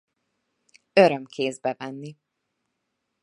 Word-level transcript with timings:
Öröm 0.95 1.25
kézbe 1.25 1.73
venni. 1.77 2.17